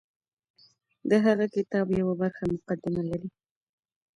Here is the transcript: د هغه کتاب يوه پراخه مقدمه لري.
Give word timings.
د 1.09 1.11
هغه 1.25 1.45
کتاب 1.55 1.87
يوه 1.99 2.13
پراخه 2.19 2.43
مقدمه 2.53 3.01
لري. 3.09 3.29